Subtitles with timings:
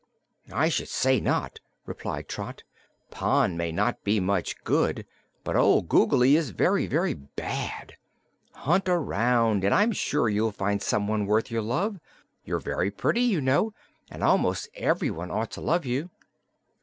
[0.51, 2.63] "I should say not!" replied Trot.
[3.11, 5.05] "Pon may not be much good,
[5.43, 7.97] but old Googly is very, very bad.
[8.53, 11.99] Hunt around, and I'm sure you'll find someone worth your love.
[12.43, 13.75] You're very pretty, you know,
[14.09, 16.09] and almost anyone ought to love you."